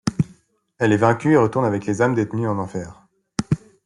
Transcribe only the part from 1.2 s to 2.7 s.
et retourne avec les âmes détenues en